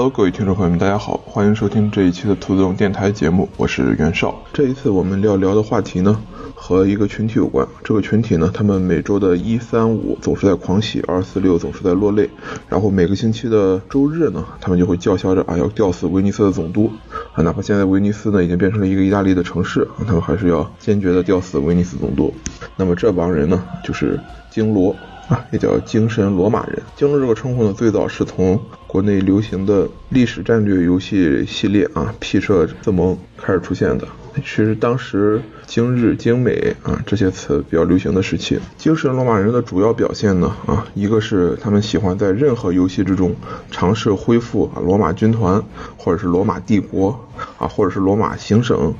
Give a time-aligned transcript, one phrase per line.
[0.00, 4.34] Hello，各位听众朋友们，大家好，欢迎收听这一期的兔子洞电台节目，我是袁绍。
[4.50, 6.18] 这一次我们要聊的话题呢，
[6.54, 7.68] 和一个群体有关。
[7.84, 12.30] 这个群体呢，他们每周的一三五总是在狂喜，二四六总是在落泪，
[12.66, 16.90] 然后每个星期的周日呢，他们就会叫嚣着啊要吊死威尼斯的总督
[17.32, 22.34] 啊，哪怕现在威尼斯呢已经变成了一个意大利的城市，啊他们还是要坚决的吊死威尼斯总督。
[22.76, 24.18] 那么这帮人呢，就是
[24.50, 24.94] 京罗。
[25.28, 26.82] 啊，也叫精神罗马人。
[26.96, 34.08] 京罗这个称呼呢，最早是从国内流行的历史战略游戏系列啊，屁社自盟开始出现的。
[34.36, 38.58] 其实当时精日、精美啊这些词比较流行的时期。
[38.76, 43.34] 精神罗马人的主要表现呢啊，一个是他们喜欢在任何游戏之中
[43.70, 45.62] 尝试恢复啊罗马军团，
[45.96, 48.94] 或者是罗马帝国啊，或者是罗马行省。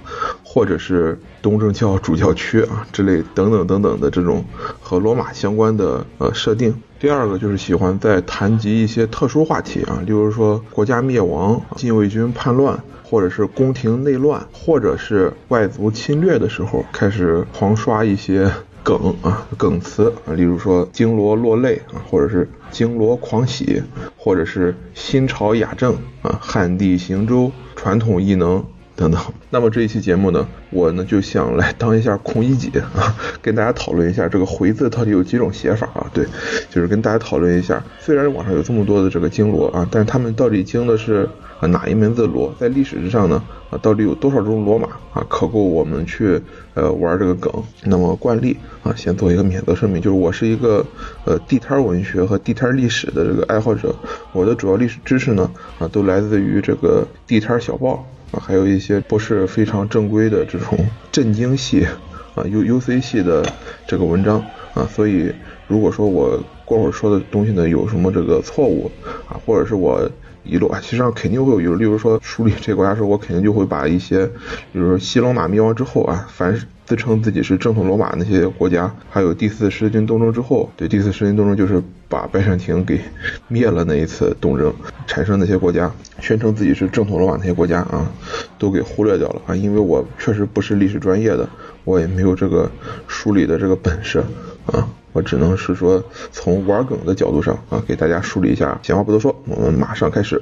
[0.53, 4.45] 或者是东正教主教区啊之类等等等等的这种
[4.81, 6.75] 和罗马相关的呃设定。
[6.99, 18.51] 第二个就是喜欢在谈及一些特殊话题啊，例如说国家灭亡、禁卫军叛乱，或者是宫廷内乱，或者是外族侵略的时候，开始狂刷一些
[18.83, 23.81] 梗啊梗词啊，例如说京罗落泪啊，或者是京罗狂喜，
[24.17, 28.65] 或者是新朝雅正啊，汉地行舟，传统异能。
[29.01, 36.07] 等等，那么这一期节目呢，我呢就想来当一下孔乙己啊， 跟大家讨论一下这个回字到底有几种写法啊？
[36.13, 36.27] 对，
[36.69, 41.27] 就是跟大家讨论一下，虽然网上有这么多的这个经罗啊，但是他们到底经的是
[41.61, 42.55] 啊哪一门子罗？
[42.61, 46.39] 在历史之上呢啊，到底有多少种罗马啊，可够我们去
[46.75, 47.51] 呃玩这个梗？
[47.85, 50.85] 那么惯例啊，先做一个免责声明，就是我是一个
[51.25, 53.95] 呃地摊文学和地摊历史的这个爱好者，
[54.35, 58.07] 我的主要历史知识呢啊，都来自于这个地摊小报。
[58.33, 60.79] 啊，还有一些不是非常正规的这种
[61.11, 61.87] 震惊系
[62.35, 63.45] 啊，U U C 系的
[63.87, 65.33] 这个文章啊，所以
[65.67, 68.91] 如果说我过会儿说的东西呢有什么这个错误
[69.29, 70.09] 啊，或者是我
[70.45, 74.27] 遗漏啊，其实上肯定会有，例如说梳理这个国家时候，我肯定就会把一些，
[74.73, 76.67] 比如说西罗马灭亡之后啊，凡是。
[76.87, 83.01] 自称自己是正统罗马那些国家，还有第四十字军东征之后，对第四十字军东征就是把拜占庭给
[83.47, 84.75] 灭了那一次东征，
[85.07, 85.89] 产生那些国家
[86.21, 88.11] 宣称自己是正统罗马那些国家啊，
[88.59, 91.49] 都给忽略掉了啊，因为我确实不是历史专业的，
[91.85, 92.69] 我也没有这个
[93.07, 94.25] 梳理的这个本事
[94.67, 98.79] 啊，我只能是说从玩梗的角度上啊，给大家梳理一下。
[98.83, 100.41] 闲话不多说，我们马上开始。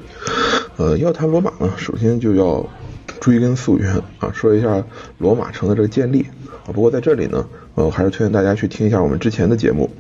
[0.77, 2.65] 呃，要谈罗马呢，首先就要。
[3.21, 4.84] 追根溯源啊，说一下
[5.17, 6.25] 罗马城的这个建立
[6.65, 6.71] 啊。
[6.73, 9.91] 不过在这里呢，呃，还是推荐大家去听一下我们之前的节目，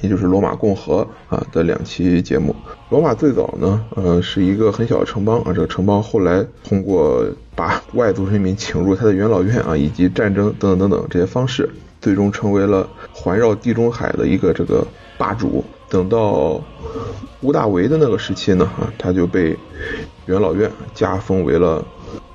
[0.00, 2.56] 也就是罗马共和啊的两期节目。
[2.88, 5.52] 罗马最早呢，呃，是一个很小的城邦啊。
[5.52, 11.68] 这个城邦后来通过把外族人民请入他的元老院啊，以及战争等等等等这些方式，
[12.06, 14.86] 最终成为了环绕地中海的一个这个
[15.18, 15.64] 霸主。
[15.88, 16.62] 等到
[17.40, 19.56] 屋大维的那个时期呢，啊，他就被
[20.26, 21.84] 元老院加封为了。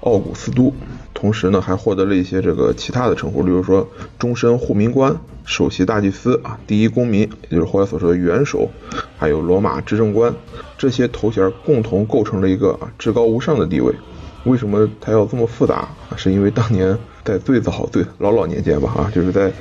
[0.01, 0.73] 奥古斯都，
[1.13, 3.87] 同时呢还获得了一些这个其他的称呼，例如说
[4.19, 5.15] 终身护民官、
[5.45, 8.67] 首席大祭司啊、第一公民，也就是后来所说的元首，
[9.17, 10.33] 还有罗马执政官，
[10.77, 13.93] 这些头衔共同构成了一个啊至高无上的地位。
[14.45, 15.87] 为什么它要这么复杂？
[16.15, 16.97] 是因为当年。
[17.23, 19.51] 在最早最老老年间吧，啊，就是在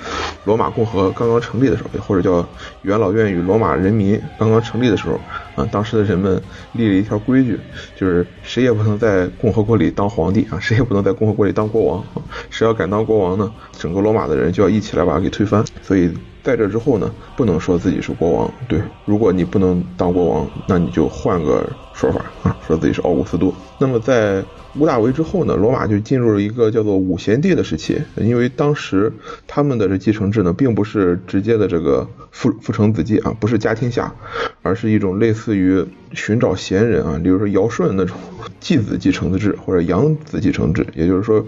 [0.47, 2.49] 罗马共和刚刚成立的时候，或者叫
[2.81, 5.21] 元老院与罗马人民刚刚成立的时候，
[5.55, 6.43] 啊，当时的人们
[6.73, 7.61] 立了一条规矩，
[7.95, 15.63] 就是谁也不能在共和国里当皇帝啊，谁也不能在共和国里当国王啊，谁要敢当国王呢，整个罗马的人就要一起来把他给推翻。
[15.83, 16.11] 所以
[16.43, 23.53] 在这之后呢，不能说自己是国王，对，如果你不能当国王，那你就换个说法啊，说自己是奥古斯都。
[23.79, 24.43] 那么在
[24.79, 28.01] 屋大维之后呢，罗马就进入了一个叫做五贤帝的时期。
[28.17, 29.13] 因为当时
[29.47, 34.15] 他们的这继承制呢，并不是直接的这个父父承子继啊，不是家天下，
[34.63, 38.17] 而是一种类似于寻找贤人啊，比如说尧舜那种
[38.61, 40.87] 继子继承的制，或者养子继承制。
[40.95, 41.45] 也就是说，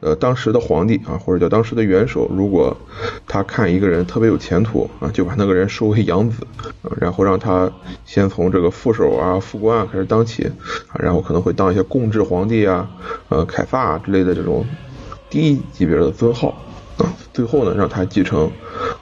[0.00, 2.76] 呃，当时的皇帝啊，或者叫当时的元首，如果
[3.26, 6.44] 他看一个人特别有前途啊，就把那个人收为养子
[6.82, 7.70] 啊，然后让他
[8.04, 10.44] 先从这个副手啊、副官啊开始当起，
[10.88, 12.66] 啊，然后可能会当一些共治皇帝。
[12.66, 12.88] 啊，
[13.28, 14.64] 呃，凯撒啊之类的这种
[15.28, 16.48] 低级别的尊号
[16.96, 18.50] 啊，最后呢让他继承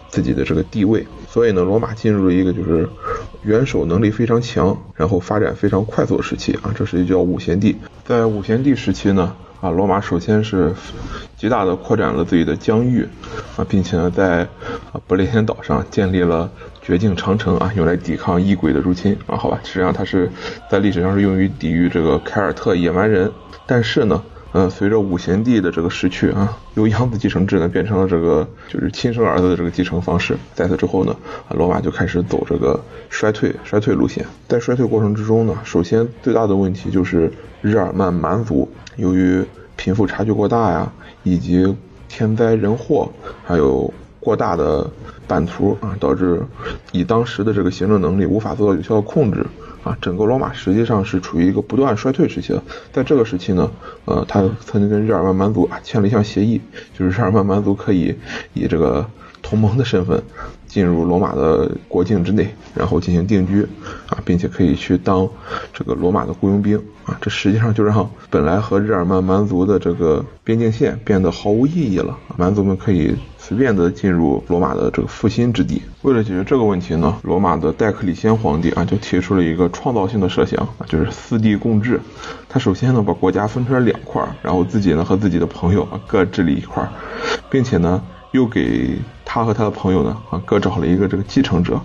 [0.08, 2.88] 自己的这个地位，所以呢，罗马进入了一个就是
[3.42, 7.76] 元首能力非常强，然后发展非常快速的时期啊，这是叫五贤帝。
[8.04, 10.74] 在五贤帝时期呢，啊，罗马首先是
[11.44, 13.06] 极大的扩展了自己的疆域
[13.54, 14.48] 啊，并且呢，在
[14.92, 16.50] 啊不列颠岛上建立了
[16.80, 20.30] 绝境长城啊，用来抵抗异鬼的入侵啊，好吧，实际上它是
[20.70, 23.30] 在历史上是用于抵御这个凯尔特野蛮人。
[23.66, 24.22] 但是呢，
[24.54, 30.34] 嗯，随着五贤帝的这个逝去啊，由养子继承制呢变成了这个就是亲生儿子的这个继承方式。
[30.54, 31.14] 在此之后呢，
[31.50, 34.24] 罗马就开始走这个衰退衰退路线。
[34.48, 37.30] 在衰退过程之中呢，首先最大的问题就是
[37.60, 38.66] 日耳曼蛮族
[38.96, 39.44] 由于
[39.76, 40.92] 贫富差距过大呀，
[41.22, 41.74] 以及
[42.08, 43.10] 天灾人祸，
[43.44, 44.88] 还有过大的
[45.26, 46.42] 版图啊，导致
[46.92, 49.44] 以当时的这个行政能力无法做到有效的控制。
[49.82, 52.62] 啊，整个罗马实际上是处于一个不断衰退时期的。
[52.90, 53.70] 在这个时期呢，
[54.06, 56.58] 呃，他曾经跟日耳曼蛮族啊签了一项协议，
[56.98, 58.14] 就是日耳曼蛮族可以
[58.54, 59.06] 以这个
[59.44, 60.20] 同盟的身份
[60.66, 63.62] 进入罗马的国境之内，然后进行定居
[64.08, 65.28] 啊，并且可以去当
[65.72, 67.16] 这个罗马的雇佣兵啊。
[67.20, 73.14] 这实际上就让本来和日耳曼蛮族的这个边境线变得毫无意义了，蛮族们可以。
[73.46, 75.82] 随便的进入罗马的这个复兴之地。
[76.00, 82.00] 为了解决这个问题呢，罗马的戴克里先皇帝啊就提出了一个创造性的设想啊，就是四地共治。
[82.48, 86.90] 他首先呢把国家分成了两块，然后自己呢和自己的朋友啊各治理一块，
[87.50, 88.02] 并且呢
[88.34, 91.80] 又给他和他的朋友呢啊各找了一个这个继承者。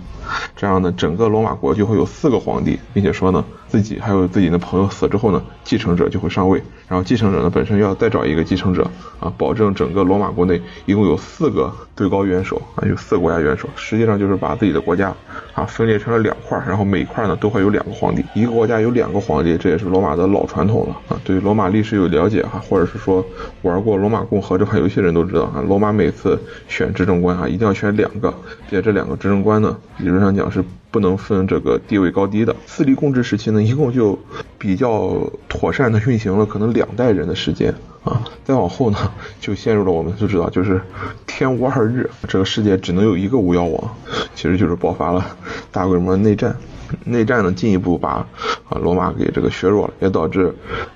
[0.56, 6.62] 这样呢，整个罗马国就会有四个皇帝，并且说呢，自己还有自己的朋友死之后呢，继承者就会上位。
[6.88, 8.84] 然后继承者呢，本身要再找一个继承者
[9.20, 13.68] 啊，保证整个罗马国内一共有四个最高元首啊，有四个国家元首。
[13.76, 15.14] 实际上就是把自己的国家
[15.54, 21.20] 啊分裂成了两块，然后每块呢都会有两个皇帝，一个国家有两个皇帝，这也是罗马的老传统了啊。
[21.24, 23.24] 对罗马历史有了解哈，或者是说
[23.62, 26.36] 玩过罗马共和这款游戏的人都知道啊，罗马每次
[26.66, 28.34] 选执政官啊，一定要选两个，
[28.68, 29.76] 并且这两个执政官呢，
[30.20, 30.64] 上讲是。
[30.92, 34.18] 不能分这个地位高低的四立共治时期呢，一共就
[34.58, 37.72] 比较妥善的运行了可能两代人的时间
[38.02, 38.98] 啊，再往后呢，
[39.40, 40.82] 就陷入了我们都知道就是
[41.28, 43.96] 天无二日，这个世界只能有一个巫妖王，
[44.34, 45.24] 其实就是爆发了
[45.70, 46.56] 大规模内战，
[47.04, 48.26] 内战呢进一步把
[48.68, 50.52] 啊罗马给这个削弱了，也导致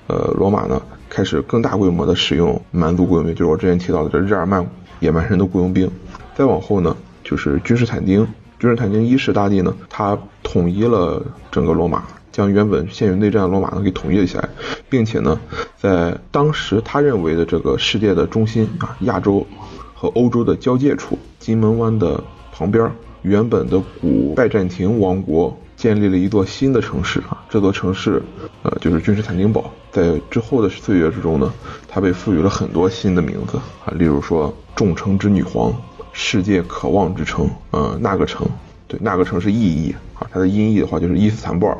[0.07, 4.69] 呃罗马呢开始更大规模的使用蛮族雇佣兵，就是我之前提到的这日耳曼
[4.99, 5.89] 野蛮人的雇佣兵，
[6.35, 8.27] 再往后呢就是君士坦丁。
[8.59, 11.21] 君士坦丁一世大帝呢，他统一了
[11.51, 14.47] 整个罗马，将原本陷于内战的罗马呢给统一了起来，
[14.89, 15.39] 并且呢，
[15.77, 19.45] 在当时他认为的这个世界的中心啊，亚洲
[19.93, 22.89] 和欧洲的交界处，金门湾的旁边，
[23.21, 28.23] 原本的古拜占庭王国建立了一座新的城市啊，这座城市
[28.63, 29.69] 呃就是君士坦丁堡。
[29.91, 31.53] 在之后的岁月之中呢，
[31.87, 35.73] 它被赋予了很多新的名字啊，例如说众城之女皇。
[36.17, 38.47] 世界渴望之城，呃，那个城，
[38.87, 41.77] 对，那个城是意义啊，它的音译的话就是伊斯坦布尔、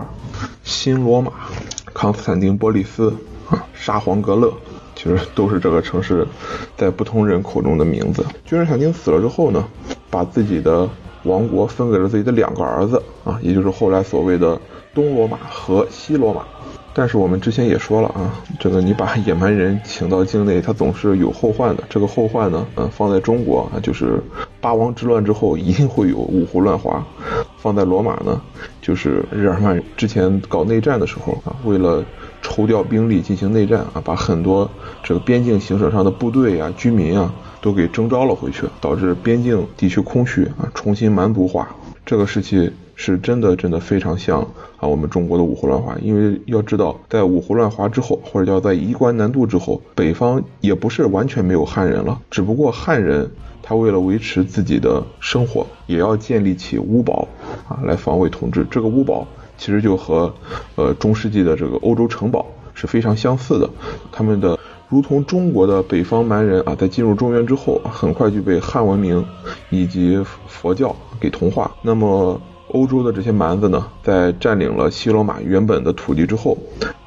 [0.65, 1.31] 新罗马、
[1.93, 3.15] 康斯坦丁波利斯
[3.49, 4.53] 啊、沙皇格勒，
[4.93, 6.27] 其实都是这个城市
[6.75, 8.25] 在不同人口中的名字。
[8.43, 9.65] 君士坦丁死了之后呢，
[10.09, 10.89] 把自己的
[11.23, 14.59] 王国分给了自己的两个儿子啊，也就是后来所谓的
[14.93, 16.43] 东罗马和西罗马。
[16.97, 21.83] 但是我们之前也说了啊，这个你把野蛮人请到境内，他总是有后患的。
[21.89, 24.23] 这个后患呢，嗯，放在中国啊，就是
[24.61, 27.03] 八王之乱之后一定会有五胡乱华；
[27.57, 28.41] 放在罗马呢，
[28.81, 32.01] 就是日耳曼之前搞内战的时候啊，为了
[32.41, 34.71] 抽调兵力进行内战啊，把很多
[35.03, 37.29] 这个边境行省上的部队啊、居民啊
[37.59, 41.67] 都给征召了回去，导致边境地区空虚啊，重新蛮族化。
[42.05, 42.71] 这个时期。
[42.95, 44.41] 是真的，真的非常像
[44.77, 45.95] 啊我们中国的五胡乱华。
[46.01, 53.29] 因为要知道，在五胡乱华之后，或者叫在衣冠南渡之后，北方也不是完全没有汉人了，只不过汉人
[53.61, 57.27] 他为了维持自己的生活，也要建立起巫堡
[57.67, 58.65] 啊来防卫统治。
[58.71, 60.33] 这个巫堡其实就和
[60.75, 63.69] 呃中世纪的这个欧洲城堡是非常相似的。
[64.11, 69.25] 他们的如同中国的北方蛮人啊，在进入中原之后，很快就被汉文明
[69.69, 71.71] 以及佛教给同化。
[71.81, 72.39] 那么
[72.75, 76.57] 欧洲的这些蛮子呢，在占领了西罗马原本的土地之后，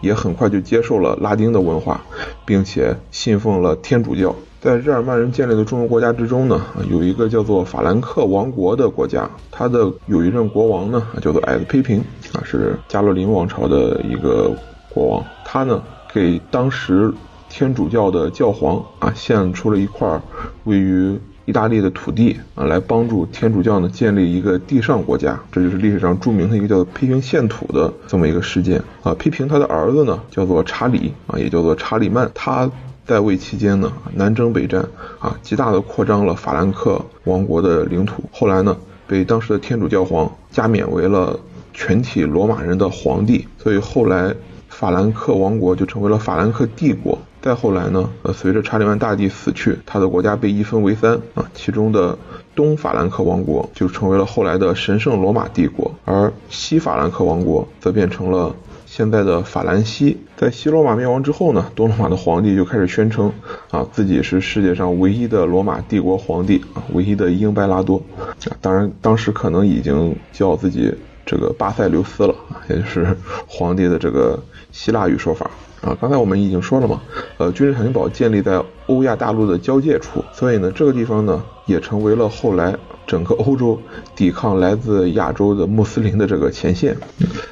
[0.01, 2.01] 也很快就接受了拉丁的文化，
[2.47, 4.35] 并且信奉了天主教。
[4.63, 12.01] 在日耳曼人建立的中国国家之中呢，有一个叫做法兰克王国的国家，它的有一任国王呢，叫做矮子丕平
[12.33, 14.51] 啊，是加洛林王朝的一个
[14.89, 15.25] 国王。
[15.45, 15.83] 他呢，
[16.15, 17.13] 给当时
[17.51, 20.19] 天主教的教皇啊献出了一块
[20.65, 21.21] 位于。
[21.49, 29.14] 意大利的土地啊，来帮助天主教呢建立一个地上国家，这就是历史上著名的一个叫做批评献土的这么一个事件啊。
[29.14, 32.71] 批评他的儿子呢叫做查理啊，也叫做查理曼，他
[33.07, 34.87] 在位期间呢南征北战
[35.19, 38.23] 啊，极大的扩张了法兰克王国的领土。
[38.31, 38.76] 后来呢
[39.07, 41.40] 被当时的天主教皇加冕为了
[41.73, 44.35] 全体罗马人的皇帝，所以后来
[44.69, 47.19] 法兰克王国就成为了法兰克帝国。
[47.40, 52.18] 再后来呢，呃，随着查理曼大帝死去，他的国家被一分为三啊，其中的
[52.54, 58.54] 东法兰克王国就成为了后来的神圣罗马帝国，而西法兰克王国则变成了。
[58.90, 63.30] 现在的法兰西，在西罗马灭亡之后呢，东罗马的皇帝就开始宣称
[63.71, 68.33] 啊，自己是世界上唯一的罗马帝国皇帝啊，唯一的英白拉多啊。
[68.62, 70.92] 当然，当时可能已经叫自己
[71.31, 72.35] 这个巴塞留斯了，
[72.71, 73.15] 也就是
[73.47, 74.43] 皇帝的这个
[74.73, 75.51] 希腊语说法
[75.83, 75.95] 啊。
[76.01, 77.03] 刚才我们已经说了嘛，
[77.37, 82.75] 呃，君士坦丁堡建立在欧亚大陆的交界处，所以呢，这个地方呢，也成为了后来。
[83.07, 83.81] 整个欧洲
[84.15, 86.95] 抵抗来自亚洲的穆斯林的这个前线，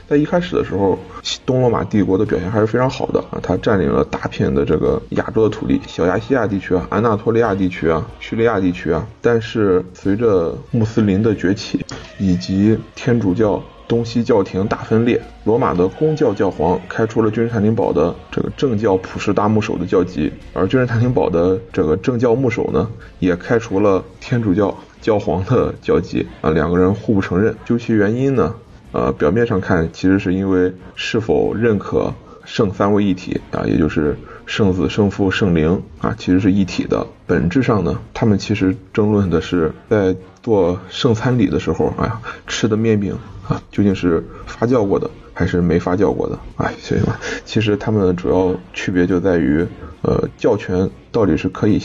[0.08, 0.96] 在一开始的时候，
[1.44, 9.04] 东罗马帝国的表现还是非常好的啊，它占领了大片的这个亚洲的土地，小亚细亚地区啊，安纳托利亚地区啊，叙利亚地区啊。
[9.20, 11.84] 但是随着穆斯林的崛起，
[12.18, 24.72] 以及天主教东西教廷大分裂，罗马的公教教皇开出了君士坦丁堡的这个正教普世大牧首的教籍，而君士坦丁堡的这个正教牧首呢，也开除了天主教。
[25.02, 27.54] 教皇的交集啊，两个人互不承认。
[27.64, 28.52] 究其原因呢，
[28.96, 32.14] 呃，表面上看，其实是因为是否认可
[32.46, 37.06] 圣三位一体啊，也就是圣子、圣父、圣灵啊，其实是一体的。
[37.26, 46.38] 本质上呢，他们其实争论的是在做圣餐礼的时候，哎呀，吃的面饼啊，究竟是发酵过的还是没发酵过的？
[46.56, 49.66] 哎，所以嘛，其实他们主要区别就在于，
[50.00, 51.82] 呃，教权到底是可以。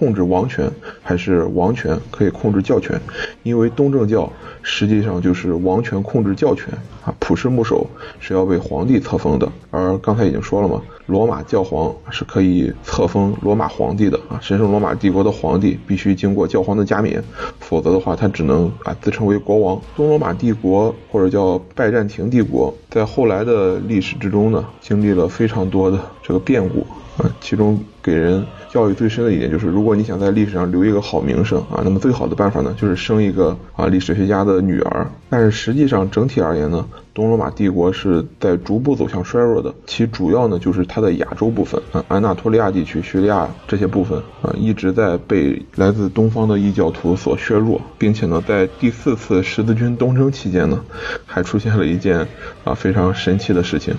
[0.00, 0.66] 控制王权
[1.02, 2.98] 还是王权可以控制教权？
[3.42, 6.72] 因为东正教实际上就是王权控制教权
[7.04, 7.86] 啊，普世牧首
[8.18, 9.46] 是要为皇帝册封的。
[9.70, 17.22] 而刚才已经说了嘛，罗马教皇是可以册封罗马皇帝的啊，神圣罗马帝国的皇帝必须经过教皇的加冕，
[17.58, 19.78] 否则的话他只能啊自称为国王。
[19.94, 26.86] 东罗马帝国或者叫拜占庭帝国，在后来的历史之中呢，经历了非常多的这个变故
[27.22, 27.30] 啊。
[27.38, 35.04] 其中给人教育最深的一点就是，如果你想在历史上留一个好名声啊，那么最好的办法呢，就是生一个啊历史学家的女儿。
[35.28, 39.74] 但是实际上整体而言呢，东罗马帝国是在逐步走向衰弱的。
[39.86, 50.80] 其主要呢就是它的亚洲部分啊，安纳托利亚地区、叙利亚这些部分啊，一直在被来自东方的异教徒所削弱，并且呢，在第四次十字军东征期间呢，
[51.26, 52.24] 还出现了一件
[52.62, 53.92] 啊非常神奇的事情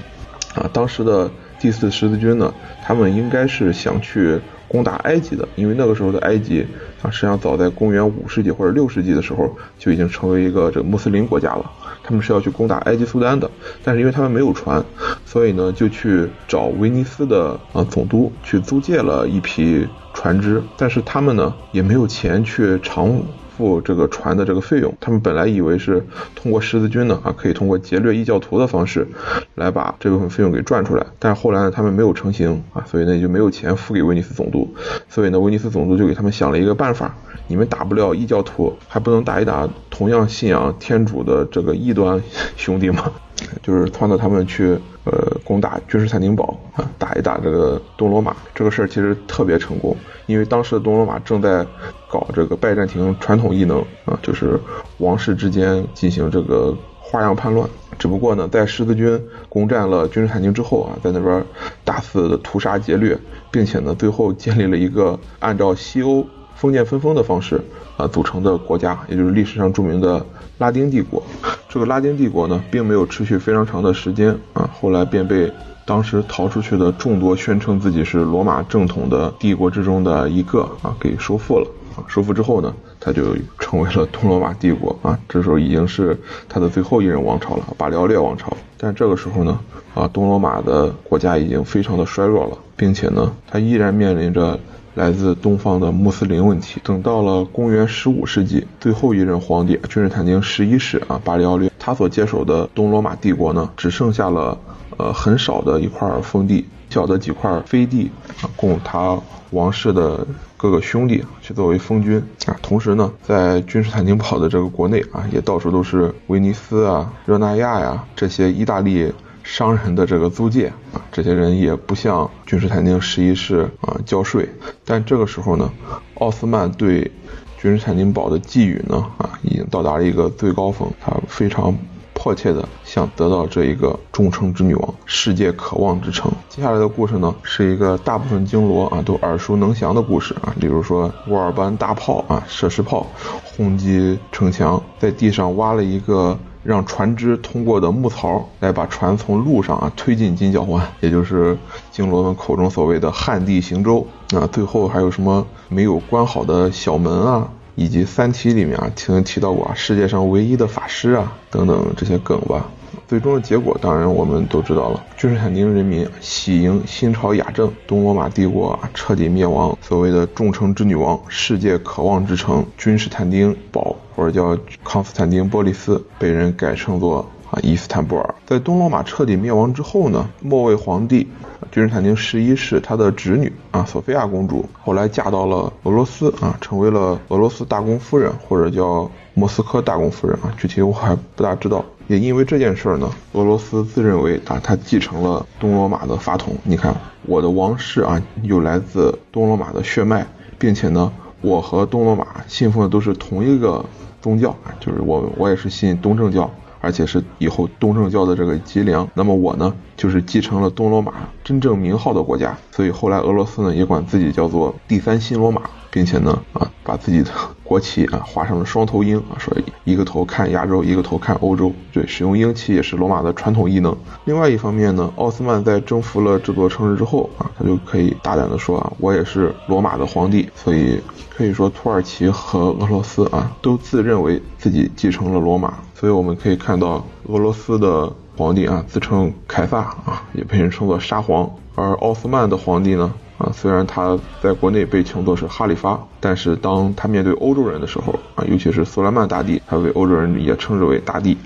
[0.55, 1.29] 啊，当时的。
[1.61, 2.51] 第四十字军呢，
[2.83, 4.39] 他们应该是想去
[4.71, 6.65] 攻打埃及的，因为那个时候的埃及
[7.01, 11.69] 啊，实际上早在公元五世纪或者六世纪的时候就已经成为一个这个穆斯林国家了。
[12.01, 13.51] 他们是要去攻打埃及苏丹的，
[13.83, 14.81] 但是因为他们没有船，
[15.25, 23.21] 所以呢就去找威尼斯的啊总督去租借了一批船只，但是他们呢也没有钱去偿。
[23.61, 26.03] 付这个船的这个费用，他们本来以为是
[26.35, 29.07] 通过十字军呢啊，可以通过劫掠异教徒的方式
[29.53, 34.67] 来把这部分费用给赚出来，但是后来呢，他们没有成型啊，所以呢就没有钱付给威尼斯总督，
[35.07, 37.15] 所以呢，威尼斯总督就给他们想了一个办法，
[37.47, 42.19] 你们打不了异教徒，还不能打一打同样信仰天主的这个异端
[42.57, 43.11] 兄弟嘛？
[43.61, 45.11] 就是撺掇他们去呃
[45.43, 48.35] 攻打君士坦丁堡啊，打一打这个东罗马。
[48.53, 49.95] 这个事儿其实特别成功，
[50.27, 51.65] 因为当时的东罗马正在
[52.07, 54.59] 搞这个拜占庭传统异能啊，就是
[54.99, 57.67] 王室之间进行这个花样叛乱。
[57.97, 59.19] 只不过呢，在十字军
[59.49, 61.43] 攻占了君士坦丁之后啊，在那边
[61.83, 63.17] 大肆的屠杀劫掠，
[63.49, 67.59] 并且呢，最后建立了一个按照西欧封建分封的方式
[68.01, 70.25] 啊组成的国家，也就是历史上著名的
[70.57, 71.21] 拉丁帝国。
[71.69, 75.51] 这个拉丁帝国呢，并没有持续非常长的时间啊，后来便被
[75.85, 82.03] 当时逃出去的众多宣称自己是罗马正统的帝国之中的一个啊，给收复了啊。
[82.07, 85.17] 收复之后呢，他就成为了东罗马帝国啊。
[85.29, 86.17] 这时候已经是
[86.49, 88.57] 他的最后一任王朝了，巴列略王朝。
[88.77, 89.59] 但这个时候呢，
[89.93, 94.59] 啊，东罗马的国家已经非常的衰弱了，并且呢，他依然面临着。
[94.93, 96.79] 来自东方的穆斯林问题。
[96.83, 104.57] 等到了公元十五世纪，最后一任皇帝君士坦丁十一世啊，巴里奥略，他所接手的东罗马帝国呢，只剩下了
[104.97, 109.17] 呃很少的一块封地，小的几块飞地啊，供他
[109.51, 110.25] 王室的
[110.57, 112.55] 各个兄弟去作为封君啊。
[112.61, 119.11] 同时呢，在君士坦丁堡的这个国内啊，也到处都是威尼斯啊、热那亚呀这些意大利。
[119.43, 124.47] 商人的这个租界啊，这些人也不向君士坦丁十一世啊交税，
[124.85, 125.71] 但这个时候呢，
[126.15, 127.11] 奥斯曼对
[127.57, 131.75] 君士坦丁堡的寄予呢啊，已经到达了一个最高峰，他非常
[132.13, 136.31] 迫切的想得到这一个众诚之女王，世界渴望之城。
[136.47, 143.07] 接下来的故事呢，是一个大部分经罗啊都耳熟能详的故事啊，比如说沃尔班大炮啊，射石炮
[143.43, 146.37] 轰击城墙，在地上挖了一个。
[146.63, 151.57] 让船只通过的木槽来把船从路上啊推进金角湾，也就是
[151.91, 154.05] 金罗们口中所谓的旱地行舟。
[154.35, 162.69] 啊，最后还有什么没有关好的小门啊，以及《三体》里面啊曾经提到过啊世界上唯一的法师啊等等这些梗吧。
[163.11, 169.77] 最终的结果当然我们都知道了，君士坦丁人民喜迎新朝雅正，东罗马帝国彻底灭亡。
[169.81, 178.35] 所谓的众城之女王，世界渴望之城君士坦丁堡，或者叫康斯坦丁波利斯，被人改称作啊伊斯坦布尔。
[178.45, 181.27] 在东罗马彻底灭亡之后呢，末位皇帝
[181.69, 191.83] 君士坦丁十一世他的侄女啊索菲亚公主，后来嫁到了俄罗斯啊，成为了俄罗斯大公夫人，或者叫莫斯科大公夫人啊，具体我还不大知道。
[192.11, 196.53] 也因为这件事儿呢，俄罗斯自认为啊，他继承了东罗马的法统。
[196.61, 196.93] 你看，
[197.25, 200.27] 我的王室啊，有来自东罗马的血脉，
[200.59, 203.85] 并且呢，我和东罗马信奉的都是同一个
[204.21, 206.51] 宗教，就是我我也是信东正教，
[206.81, 209.07] 而且是以后东正教的这个脊梁。
[209.13, 217.29] 那么我呢，就是继承了东罗马真正名号的国家，所以后来俄罗斯呢，也管自己叫做第三新罗马，并且呢，啊，把自己的。
[217.63, 219.55] 国旗啊，画上了双头鹰啊，说
[219.85, 221.71] 一个头看亚洲，一个头看欧洲。
[221.93, 223.95] 对，使用鹰旗也是罗马的传统异能。
[224.25, 230.49] 另外一方面呢，奥斯曼在征服了这座城市之后啊，他就可以大胆的说啊，我也是罗马的皇帝。
[230.53, 235.75] 所以可以说，土耳其和俄罗斯啊，都自认为自己继承了罗马。
[235.95, 243.13] 所以我们可以看到，俄罗斯的皇帝啊，自称凯撒啊，也被人称作沙皇；而奥斯曼的皇帝呢？
[243.37, 251.37] 啊，虽然他在国内被称作是哈里发，但是当他面对欧洲人的时候，啊，尤其是苏莱曼大帝，他为欧洲人也称之为大帝。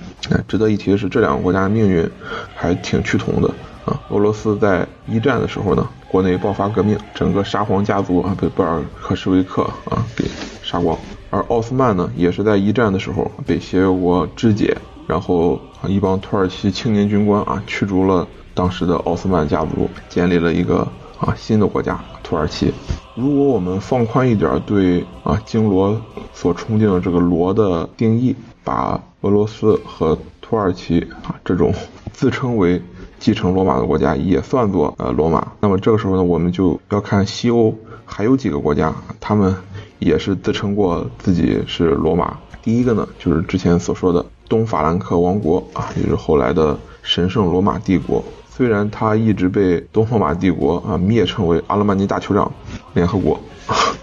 [0.48, 2.10] 值得一提的是，这两个国家的命运
[2.56, 3.50] 还挺趋同的。
[3.84, 10.24] 啊，俄罗斯在一战的时候呢，国内爆发革命，整个沙皇家族啊被布尔克什维克啊给
[10.64, 10.98] 杀光；
[11.30, 20.88] 而奥斯曼呢，也是在一战的时候被协约国肢解，然后一帮土耳其青年军官啊驱逐了当时的奥斯曼家族，建立了一个。
[21.18, 22.74] 啊，新的国家土耳其。
[23.16, 26.00] 如果我们放宽一点对啊经罗
[26.34, 31.74] 所崇敬的这个罗的定义，把俄罗斯和土耳其啊这种
[32.12, 32.82] 自称为
[33.18, 37.74] 继承罗马的国家也算作呃罗马，那么这个时候呢，我们就要看西欧
[38.06, 39.56] 还有几个国家，他们
[40.00, 42.38] 也是自称过自己是罗马。
[42.62, 48.24] 第一个呢，就是之前所说的东法兰克王国啊，也就是后来的神圣罗马帝国。
[48.50, 52.52] 虽然它一直被东罗马帝国啊蔑称为阿勒曼尼大酋长
[52.94, 53.40] 联合国，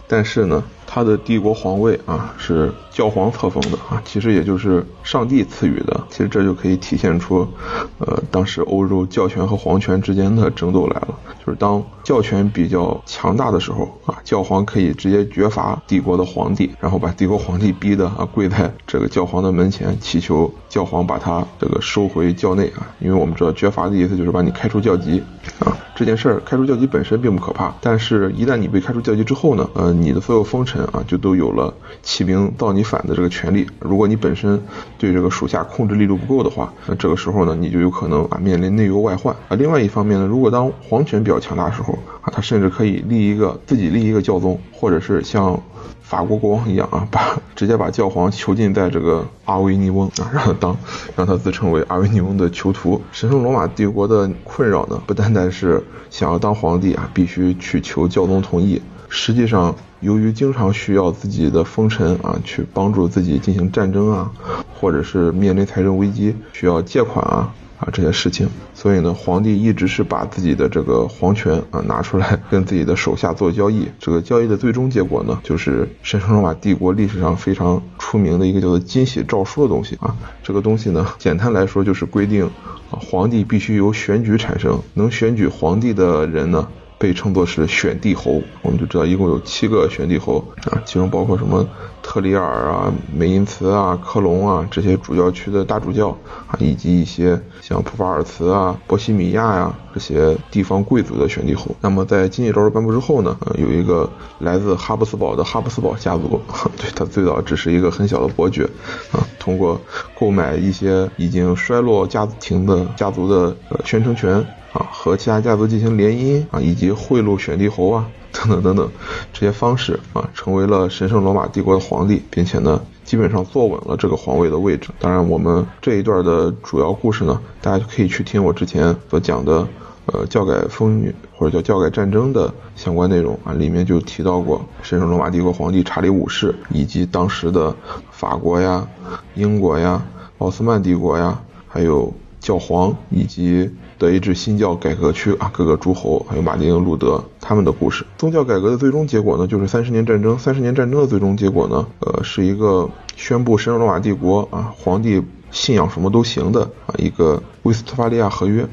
[0.06, 0.62] 但是呢，
[0.94, 2.70] 他的帝国皇位啊是。
[2.92, 5.98] 教皇册封的啊，其实也就是上帝赐予的。
[6.10, 7.48] 其实这就可以体现出，
[7.96, 11.18] 呃，当时欧洲教权和皇权之间的争斗来了。
[11.42, 22.86] 就是当教权比较强大的时候啊，教皇可以直接绝罚帝国的皇帝，然后把帝国皇帝逼的啊跪在这个教皇的门前，祈求教皇把他这个收回教内啊。
[23.00, 25.22] 因为我们知道绝罚的意思就是把你开除教籍
[25.60, 25.74] 啊。
[25.94, 32.82] 这件事儿开除教籍本身并不可怕，但是一旦你被开除教籍之后呢，呃，你的所有封臣啊就都有了起兵造你。
[32.82, 34.60] 反的这个权利，如果你本身
[34.98, 39.56] 对这个属下控制力度不够的话，那这个时候呢，你就有可能啊面临内忧外患啊。
[39.56, 45.62] 另外一方面呢，如果当皇权比较强大的时候啊，他甚至可以立一个自己立一个教宗，或者是像
[46.02, 50.76] 法国国王一样啊，把直接把教皇囚禁在这个阿维尼翁啊，让他当
[51.16, 53.00] 让他自称为阿维尼翁的囚徒。
[53.12, 59.76] 神圣罗马帝国的困扰呢，不单单是想要当皇帝啊，必须去求教宗同意，实际上。
[60.02, 64.32] 由于经常需要自己的封臣啊去帮助自己进行战争啊，
[64.74, 73.86] 或者是面临财政危机需要借款啊啊这些事情，所以呢，皇帝一直是把自己的这个皇权啊拿出来跟自己的手下做交易。
[74.00, 80.16] 这个交易的最终结果呢，就是神圣罗马帝国历史上非常出名的一个叫做金玺诏书的东西啊。
[80.42, 82.44] 这个东西呢，简单来说就是规定，
[82.90, 86.66] 啊皇帝必须由选举产生，能选举皇帝的人呢。
[87.02, 90.38] 被称作是选帝侯，我们就知道一共有七个选帝侯
[90.70, 91.66] 啊，其中包括什么
[92.00, 96.10] 特里尔啊、美因茨啊、科隆啊这些主教区的大主教
[96.46, 101.74] 啊，以及一些像普法尔茨啊、波西米亚呀这些地方贵族的选帝侯。
[101.80, 106.40] 那么在经济诏书颁布之后呢，有一个来自哈布斯堡的哈布斯堡家族，
[106.78, 108.62] 对他最早只是一个很小的伯爵
[109.10, 109.80] 啊，通过
[110.16, 114.46] 购买一些已经衰落家庭的家族的呃宣称权。
[114.72, 118.90] 啊，和其他家族进行联姻啊，以及贿赂选帝侯啊，等等等等，
[119.32, 124.88] 这些方式啊，成为了神圣罗马帝国的皇帝，并且呢，基本上坐稳了这个皇位的位置。
[124.98, 129.66] 当然，我们这一段的主要故事呢，大家可以去听我之前所讲的，
[130.06, 137.76] 呃，教改风云或者叫教改战争的相关内容啊，里面就提到过神圣罗马帝国皇帝查理五世，以及当时的
[138.10, 138.88] 法国呀、
[139.34, 140.02] 英国呀。
[140.38, 143.70] 奥斯曼帝国呀，还有教皇以及
[144.02, 148.04] 德意志新教改革区啊各个诸侯，还有马丁·路德他们的故事。
[148.18, 150.36] 宗教改革的最终结果呢，就是三十年战争。
[150.36, 158.66] 三十年战争的最终结果呢，呃，是一个宣布神圣罗马帝国啊皇帝信仰什么都行的啊一个威斯特伐利亚合约。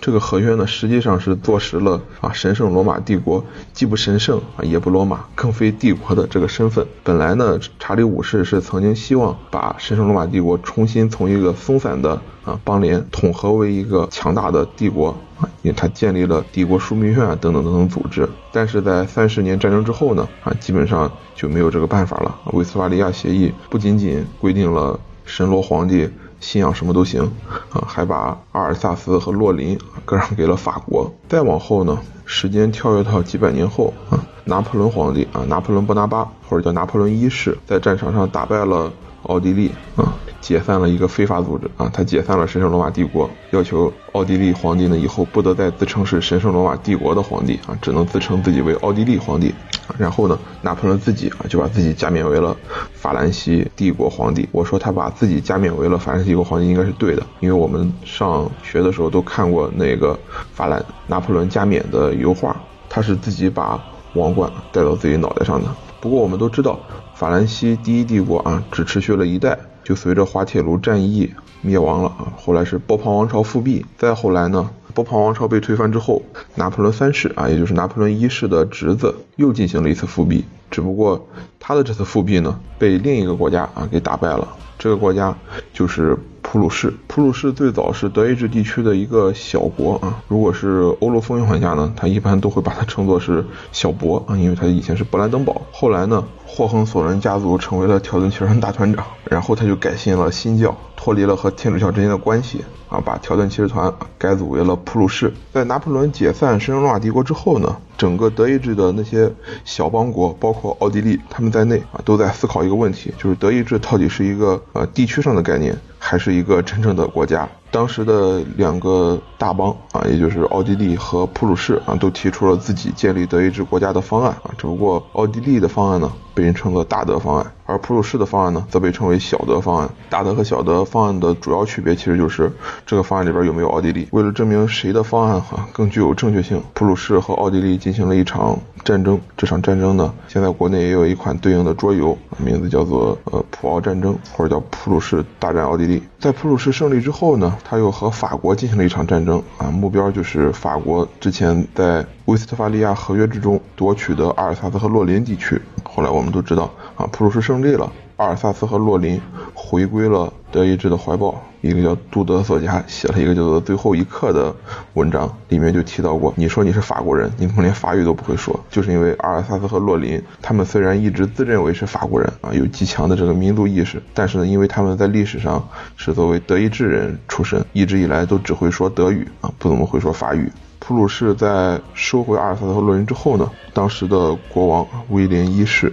[0.00, 6.86] 这个合约呢，实际上是坐实了啊，神圣罗马帝国既不神圣啊，也不罗马，更非帝国的这个身份。
[7.02, 15.08] 本来呢，查理五世是曾经希望把神圣罗马帝国重新从一个松散的啊邦联统合为一个强大的帝国
[15.40, 18.28] 啊，因为他建立了帝国枢密院等等等等组织。
[18.52, 22.38] 但是在三十年战争之后呢，啊，基本上就没有这个办法了。
[22.52, 26.10] 威斯特伐利亚协议不仅仅规定了神罗皇帝。
[26.40, 27.22] 信仰什么都行，
[27.70, 31.14] 啊，还把阿尔萨斯和洛林割让给了法国。
[31.28, 40.12] 再往后呢，时间跳跃到几百年后，啊，拿破仑皇帝啊，拿破仑波拿巴或者叫拿破仑一世，在战场上打败了奥地利，啊。
[40.40, 49.54] 解散了一个非法组织啊，他解散了神圣罗马帝国，要求奥地利皇帝呢以后不得再自称是神圣罗马帝国的皇帝啊，只能自称自己为奥地利皇帝。
[49.98, 52.56] 然后呢，拿破仑自己啊就把自己加冕为了
[52.94, 54.48] 法兰西帝国皇帝。
[54.52, 60.18] 我说他把自己加冕为了法兰西帝国皇帝应该是对的，因为我们上学的时候都看过那个
[60.52, 62.56] 法兰拿破仑加冕的油画，
[62.88, 63.82] 他是自己把
[64.14, 65.68] 王冠戴到自己脑袋上的。
[66.00, 66.78] 不过我们都知道，
[67.14, 69.58] 法兰西第一帝国啊只持续了一代。
[69.84, 71.28] 就随着滑铁卢战役
[71.60, 76.22] 灭亡了啊，后来是波旁王朝复辟，再后来呢，波旁王朝被推翻之后，
[76.54, 81.28] 拿破仑三世啊，也就是拿破仑一世的侄子又进行了一次复辟，只不过
[81.58, 84.48] 他的这次复辟呢，被另一个国家啊给打败了，
[84.82, 85.32] 这个国家
[85.72, 86.92] 就是普鲁士。
[87.06, 96.24] 普鲁士最早是德意志地区的一个小国啊，如果是欧陆风云玩家呢，他一般都会把它称作是小国啊，因为他以前是勃兰登堡，后来呢。
[96.54, 105.32] 霍亨索伦家族成为了条顿骑士团大团长，然后他就改信了新教，脱离了和天主教之间的关系啊，把条顿骑士团改组为了普鲁士。
[105.50, 109.32] 在拿破仑解散神圣罗马帝国之后呢，整个德意志的那些
[109.64, 117.48] 小邦国，包括奥地利他们在内啊，都在思考一个问题，就是德意志到底是一个呃地区上的概念，还是一个真正的国家？
[117.70, 126.12] 当时的两个大邦啊，也就是奥地利和普鲁士啊，都提出了自己建立德意志国家的方案啊，只不过奥地利的方案呢。
[126.34, 129.88] 被人称作大德方案，而普鲁士的方案呢，则被称为小德方案。
[130.10, 132.52] 大德和小德方案的主要区别，其实就是
[132.84, 134.08] 这个方案里边有没有奥地利。
[134.12, 139.20] 为了证明谁的方案哈更具有正确性，普鲁士和奥地利进行了一场战争。
[139.36, 146.02] 这场战争呢，现在国内也有一款对应的桌游，名字叫做呃普奥战争，或者叫普鲁士大战奥地利。
[146.18, 155.60] 在普鲁士胜利之后呢，他又和法国进行了一场战争啊，目标就是法国之前在威斯特伐利亚合约之中夺取的阿尔萨斯和洛林地区。
[155.84, 156.70] 后来我们都知道
[157.10, 159.20] 普鲁士胜利了，阿尔萨斯和洛林
[159.54, 161.42] 回归了德意志的怀抱。
[161.60, 164.52] 一个叫杜德索家写了一个叫做《最后一刻》的
[164.94, 175.64] 文章，里面就提到过，你说你是法国人，你可能连法语都不会说，就是因为阿尔萨斯和洛林，他们虽然一直自认为是法国人啊，有极强的这个民族意识，但是呢，因为他们在历史上
[175.96, 180.50] 是作为德意志人出身，一直以来都只会说德语啊，不怎么会说法语。
[180.80, 185.92] 普鲁士在收回阿尔萨斯和洛林之后呢，当时的国王威廉一世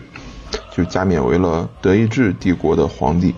[0.71, 3.33] 就加冕为了德意志帝国的皇帝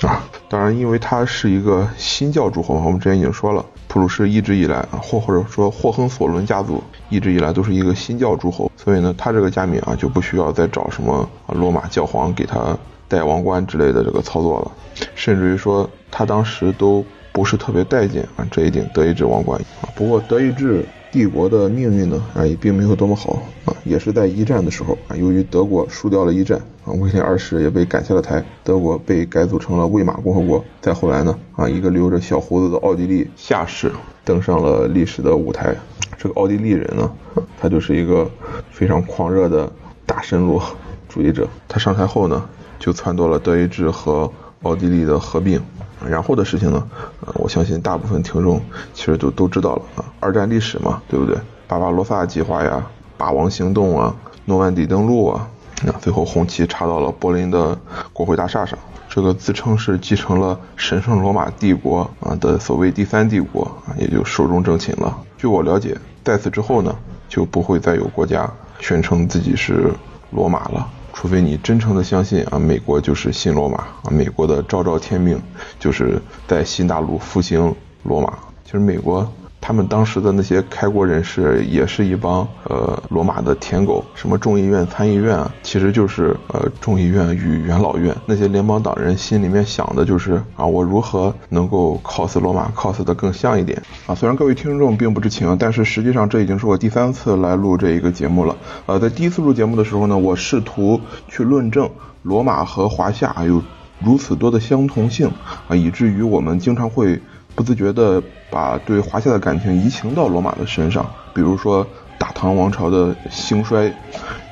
[0.00, 0.24] 啊。
[0.48, 14.70] 当然，因为他是一个新教诸侯嘛，我们之前已经说了，普鲁士一直以来啊，或或者说霍亨索伦家族一直以来都是一个新教诸侯，所以呢，他这个加冕啊就不需要再找什么罗马教皇给他戴王冠之类的这个操作了，
[15.16, 19.90] 甚至于说他当时都不是特别待见啊这一顶德意志王冠啊。
[19.96, 20.86] 不过德意志。
[21.12, 30.62] 帝国的命运呢啊也并没有多么好啊，也是在一战的时候啊，由于德国输掉了一战啊，威廉二世也被赶下了台，德国被改组成了魏玛共和国。
[30.80, 33.90] 再后来呢啊，一个留着小胡子的奥地利下士
[34.24, 35.74] 登上了历史的舞台。
[36.18, 37.10] 这个奥地利人呢，
[37.58, 38.30] 他就是一个
[38.70, 39.72] 非常狂热的
[40.04, 40.62] 大神罗
[41.08, 41.48] 主义者。
[41.68, 42.46] 他上台后呢，
[42.78, 44.30] 就撺掇了德意志和
[44.62, 45.60] 奥地利的合并。
[46.04, 46.88] 然后的事情呢，
[47.20, 48.60] 呃，我相信大部分听众
[48.92, 51.36] 其实都都知道了啊，二战历史嘛，对不对？
[51.68, 52.84] 巴巴罗萨计划呀，
[53.16, 55.48] 霸王行动啊，诺曼底登陆啊，
[55.84, 57.76] 那最后红旗插到了柏林的
[58.12, 58.78] 国会大厦上，
[59.08, 65.16] 这个自称是继承了神圣罗马帝国啊的所谓第三帝国啊，也就寿终正寝了。
[65.38, 66.94] 据我了解，在此之后呢，
[67.28, 69.90] 就不会再有国家宣称自己是
[70.30, 70.86] 罗马了。
[71.26, 75.42] 除非你真诚的相信啊，美国就是新罗马啊，美国的昭昭天命
[75.76, 78.38] 就是在新大陆复兴罗马。
[78.64, 79.28] 其实美国
[79.66, 88.14] 他们当时的那些开国人士也是一帮呃罗马的舔狗，什么众议院、参议院啊，其实就是呃众议院与元老院。
[88.26, 94.14] 那些联邦党人心里面想的就是啊，我如何能够 cos 罗马，cos 的更像一点啊。
[94.14, 98.54] 虽然各位听众并不知情，但是实际上这已经是我第三次来录这一个节目了。
[98.86, 101.90] 呃，在第一次录节目的时候呢，我试图去论证
[102.22, 103.60] 罗马和华夏有
[103.98, 105.32] 如此多的相同性
[105.66, 107.20] 啊，以至于我们经常会。
[107.56, 111.84] 不自觉地把对华夏的感情移情到罗马的身上，比如说
[112.18, 113.90] 大唐王朝的兴衰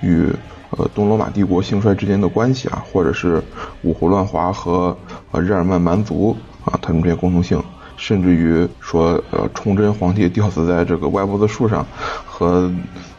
[0.00, 0.28] 与
[0.70, 3.42] 呃东罗马帝国兴衰之间的关系啊，或者是
[3.82, 4.96] 五胡乱华和
[5.30, 7.62] 呃日耳曼蛮族啊他们这些共同性，
[7.96, 11.86] 甚至于说呃崇祯皇帝吊死在这个歪脖子树上，
[12.24, 12.72] 和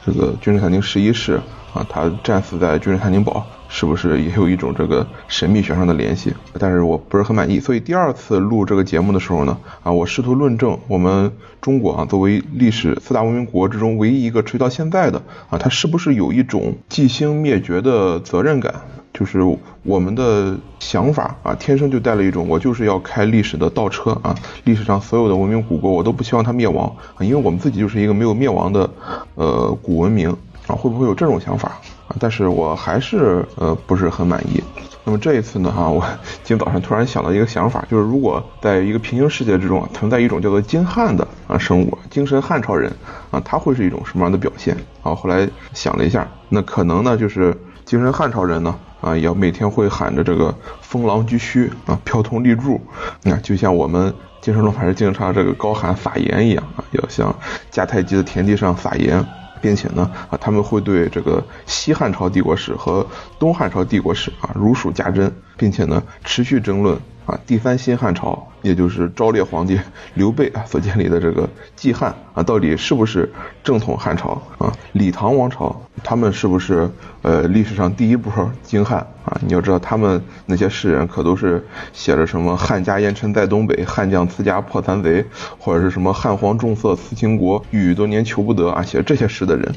[0.04, 1.40] 这个君士坦丁十一世
[1.74, 3.46] 啊他战死在君士坦丁堡。
[3.68, 6.34] 是不是也有一种这个神秘学上的联系？
[6.60, 18.74] 但是我不是很满意，所以第二次录这个节目的时候呢，啊，我试图论证我们中国啊作为历史四大文明国之中唯一一个垂到现在的啊，它是不是有一种继兴灭绝的责任感？
[19.14, 19.40] 就是
[19.84, 28.90] 我们的想法啊，天生就带了一种我就是要开历史的倒车啊，历史上所有的文明古国我都不希望它灭亡啊，因为我们自己就是一个没有灭亡的
[29.36, 30.30] 呃古文明
[30.68, 31.80] 啊，会不会有这种想法？
[32.08, 34.64] 啊，但是我还是呃不是很满意。
[35.08, 36.04] 那么这一次呢，哈，我
[36.44, 42.92] 今天早上突然想到一个想法，就是如果在一个平行世界之中啊存在一种叫做精汉的啊生物，精神汉朝人
[43.30, 44.76] 啊，他会是一种什么样的表现？
[45.04, 52.82] 啊，后来想了一下，那可能呢就是精神汉朝人呢啊，也要每天会喊着这个风狼居胥啊，飘通立柱，
[53.22, 57.36] 那就像我们精神论法师经常这个高喊撒盐一样啊，要向
[57.72, 59.24] 迦太基的田地上撒盐。
[59.66, 63.04] 并且呢，啊，他们会对这个西汉朝帝国史和
[63.40, 67.00] 东汉朝帝国史啊如数家珍，并且呢持续争论。
[67.26, 69.80] 啊，第三新汉朝，也就是昭烈皇帝
[70.14, 73.32] 刘备啊所建立的这个季汉啊，到底是不是
[73.64, 74.72] 正统汉朝啊？
[74.92, 76.90] 李唐王朝，他们是不是
[77.24, 79.36] 呃历史上第一波京汉啊？
[79.46, 85.26] 你要知道，他们那些诗人可都是写着什么“汉家烟尘在东北，汉将辞家破残贼”，
[85.58, 89.74] 或者是什么“汉皇重色思倾国，郁郁多年求不得”啊，写这些诗的人。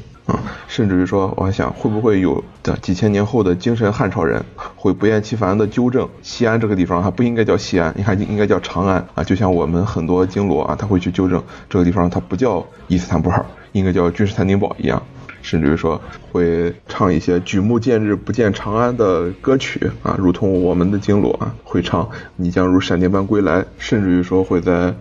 [0.67, 4.43] 甚至于说，我还想 会不会有的几千年后的精神汉朝人
[4.75, 15.01] 会不厌其烦的纠正西安这个地方它不应该叫西安，你看应该叫长安啊，就像我们很多经罗啊，他会去纠正这个地方它不叫伊斯坦布尔，应该叫君士坦丁堡一样，
[15.41, 24.93] 甚至于说会唱一些举目见日不见长安的歌曲啊，如同我们的经罗啊会唱你将如闪电般归来，甚至于说会在。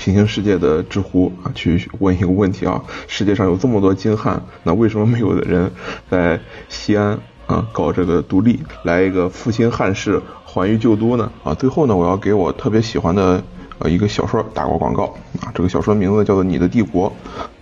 [0.00, 5.70] 平行世界的知乎啊，去问一个问题啊：世界上有这么多精汉，那为什么没有的人
[6.08, 11.30] 在西安啊搞这个独立，来一个复兴汉室，还于旧都呢？
[11.44, 13.44] 啊，最后呢，我要给我特别喜欢的
[13.78, 15.04] 呃一个小说打个广告
[15.42, 17.10] 啊，这个小说名字叫做《你的帝国》，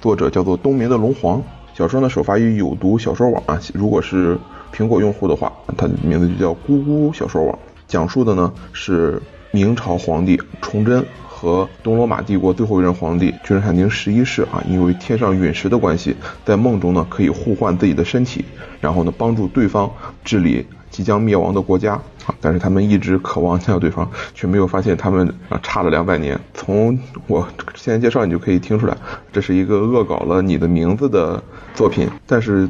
[0.01, 1.43] 作者叫做冬眠的龙皇。
[1.75, 4.39] 小说呢首发于有毒小说网啊，如果是
[4.73, 7.59] 苹果用户的话，它的名字就叫咕咕小说网。
[7.89, 9.21] 讲述的呢是
[9.51, 11.05] 明朝皇帝崇祯。
[11.41, 18.45] 和东罗马帝国最后一任皇帝君士坦丁十一世啊，因为天上陨石的关系，在梦中呢可以互换自己的身体，
[18.81, 19.89] 然后呢帮助对方
[20.25, 21.93] 治理即将灭亡的国家
[22.27, 22.35] 啊。
[22.41, 26.37] 但是他们一直渴望见到对方，却没有发现他们啊差了两百年。
[26.55, 26.99] 从
[27.29, 27.47] 我
[27.77, 28.97] 现在介绍，你就可以听出来，
[29.33, 31.41] 这是一个恶搞了你的名字的
[31.73, 32.11] 作品。
[32.27, 32.69] 但是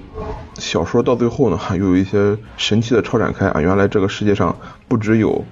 [0.58, 4.54] 小说到最后呢，又有一些神奇的超展开啊，原来这个世界上
[4.88, 5.44] 不只有。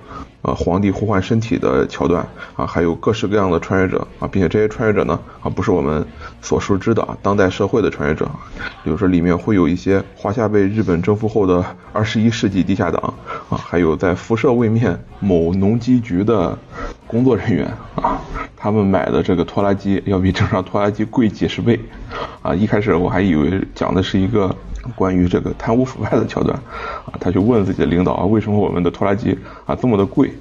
[0.42, 6.06] 呃，皇帝互换身体的桥段啊，还有各式各样的穿越者啊，并且这些穿越者呢啊，不是我们
[6.40, 8.30] 所熟知的啊，当代社会的穿越者，
[8.84, 13.12] 比如说里面会有一些华夏被日本征服后的二十一世纪地下党
[13.48, 16.56] 啊，还有在辐射位面某农机局的
[17.08, 18.20] 工作人员啊，
[18.56, 21.80] 他们买的这个拖拉机要比正常拖拉机贵几十倍
[22.42, 24.54] 啊，一开始我还以为讲的是一个。
[24.94, 26.56] 关于这个贪污腐败的桥段，
[27.06, 30.32] 啊，他去问自己的领导啊，为什么我们的拖拉机啊这么的贵，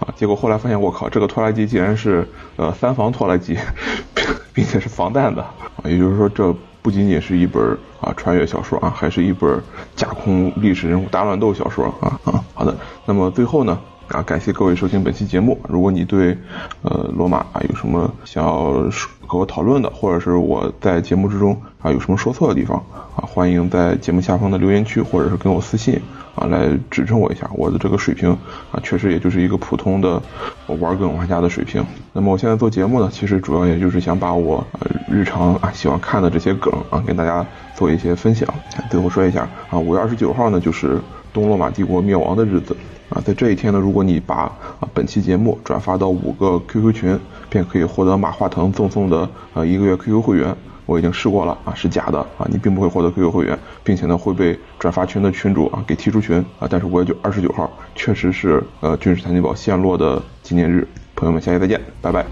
[0.00, 3.56] 啊，结果后来发现，我靠，这个拖拉机竟然是呃三防拖拉机，
[4.54, 9.60] 并且是防弹的，啊，也就是说，这不仅仅是一本啊穿越小说啊，还是一本
[9.96, 13.78] 架空历史人物大乱斗小说啊啊，好的，那么最后呢？
[14.08, 15.60] 啊，感谢各位收听本期节目。
[15.68, 16.34] 如果你对
[16.80, 18.88] 呃罗马啊有什么想要
[19.26, 22.76] 和我讨论的，或者是我在节目之中啊有什么说错的地方
[23.16, 26.00] 啊，欢迎在节目下方的留言区，或者是跟我私信
[26.34, 27.48] 啊来指正我一下。
[27.54, 28.30] 我的这个水平
[28.72, 30.20] 啊，确实也就是一个普通的
[30.66, 31.84] 玩梗玩家的水平。
[32.12, 38.48] 那么我现在做节目呢，其实主要也就是想把我呃日常啊喜欢看的这些梗啊跟大家做一些分享。
[38.90, 41.00] 最后说一下啊，五月二十九号呢就是。
[41.30, 42.74] 东罗马帝国灭亡的日子
[43.10, 43.20] 啊。
[43.22, 44.34] 在这一天呢，如果你把
[44.80, 50.56] 啊本期节目转发到五个 QQ 群，便可以获得马化腾赠送的呃一个月 QQ 会员。
[50.88, 56.66] 我已经试过了啊，是假的啊，你并不会获得 QQ 会员，并且呢会被转发群的群主啊给踢出群啊。
[56.68, 62.24] 但是我也就二十九号确实是呃军事财经宝陷落的纪念日，朋友们下期再见，拜拜。